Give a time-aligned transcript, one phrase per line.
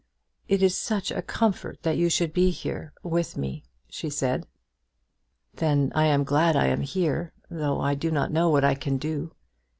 [0.47, 4.47] "It is such a comfort that you should be here with me," she said.
[5.53, 8.97] "Then I am glad I am here, though I do not know what I can
[8.97, 9.35] do.